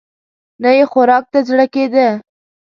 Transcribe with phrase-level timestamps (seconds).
[0.61, 2.07] نه يې خوراک ته زړه کېده.